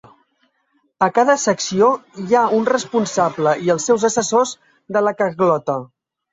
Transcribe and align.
A 1.07 1.09
cada 1.17 1.35
secció 1.43 1.89
hi 2.23 2.39
ha 2.39 2.43
un 2.61 2.67
responsable 2.71 3.55
i 3.69 3.71
els 3.77 3.89
seus 3.93 4.09
assessors 4.13 4.59
de 4.99 5.07
la 5.09 5.19
kgotla. 5.23 5.81